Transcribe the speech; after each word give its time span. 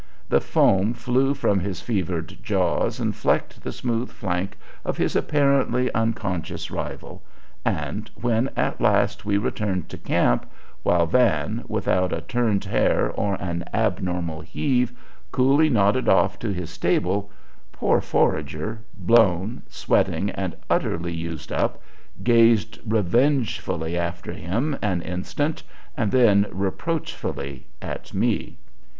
The 0.29 0.41
foam 0.41 0.95
flew 0.95 1.35
from 1.35 1.59
his 1.59 1.79
fevered 1.79 2.37
jaws 2.41 2.99
and 2.99 3.15
flecked 3.15 3.61
the 3.61 3.71
smooth 3.71 4.09
flank 4.09 4.57
of 4.83 4.97
his 4.97 5.15
apparently 5.15 5.93
unconscious 5.93 6.71
rival; 6.71 7.21
and 7.63 8.09
when 8.19 8.49
at 8.55 8.81
last 8.81 9.25
we 9.25 9.37
returned 9.37 9.89
to 9.89 9.99
camp, 9.99 10.47
while 10.81 11.05
Van, 11.05 11.65
without 11.67 12.11
a 12.13 12.21
turned 12.21 12.65
hair 12.65 13.11
or 13.11 13.35
an 13.35 13.63
abnormal 13.75 14.41
heave, 14.41 14.91
coolly 15.31 15.69
nodded 15.69 16.09
off 16.09 16.39
to 16.39 16.51
his 16.51 16.71
stable, 16.71 17.29
poor 17.71 18.01
Forager, 18.01 18.79
blown, 18.97 19.61
sweating, 19.69 20.31
and 20.31 20.55
utterly 20.67 21.13
used 21.13 21.51
up, 21.51 21.79
gazed 22.23 22.79
revengefully 22.87 23.95
after 23.95 24.33
him 24.33 24.75
an 24.81 25.03
instant 25.03 25.61
and 25.95 26.11
then 26.11 26.47
reproachfully 26.49 27.67
at 27.83 28.15
me. 28.15 28.57